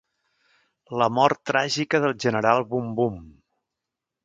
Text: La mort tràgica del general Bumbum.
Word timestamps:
La 1.01 1.07
mort 1.17 1.41
tràgica 1.51 2.01
del 2.05 2.17
general 2.25 2.65
Bumbum. 2.73 3.21